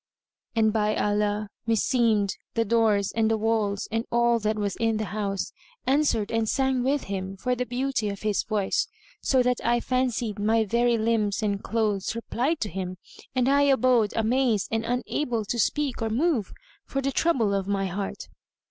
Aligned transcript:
And 0.55 0.73
by 0.73 0.95
Allah, 0.95 1.47
meseemed 1.67 2.35
the 2.55 2.65
doors 2.65 3.11
and 3.11 3.29
the 3.29 3.37
walls 3.37 3.87
and 3.91 4.03
all 4.11 4.39
that 4.39 4.57
was 4.57 4.75
in 4.77 4.97
the 4.97 5.05
house 5.13 5.53
answered 5.85 6.31
and 6.31 6.49
sang 6.49 6.81
with 6.83 7.03
him, 7.03 7.37
for 7.37 7.53
the 7.53 7.67
beauty 7.67 8.09
of 8.09 8.23
his 8.23 8.41
voice, 8.41 8.87
so 9.21 9.43
that 9.43 9.57
I 9.63 9.79
fancied 9.79 10.39
my 10.39 10.65
very 10.65 10.97
limbs 10.97 11.43
and 11.43 11.61
clothes 11.63 12.15
replied 12.15 12.59
to 12.61 12.69
him, 12.69 12.97
and 13.35 13.47
I 13.47 13.61
abode 13.61 14.13
amazed 14.15 14.69
and 14.71 14.83
unable 14.83 15.45
to 15.45 15.59
speak 15.59 16.01
or 16.01 16.09
move, 16.09 16.51
for 16.83 16.99
the 17.03 17.11
trouble 17.11 17.53
of 17.53 17.67
my 17.67 17.85
heart. 17.85 18.27